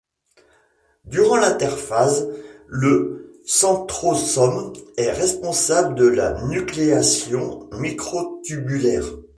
Durant 1.05 1.35
l'interphase, 1.37 2.27
le 2.65 3.37
centrosome 3.45 4.73
est 4.97 5.11
responsable 5.11 5.93
de 5.93 6.07
la 6.07 6.41
nucléation 6.47 7.69
microtubulaire. 7.73 9.05